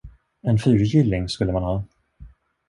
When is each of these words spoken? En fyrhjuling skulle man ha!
En 0.51 0.57
fyrhjuling 0.57 1.29
skulle 1.29 1.51
man 1.53 1.63
ha! 1.63 1.83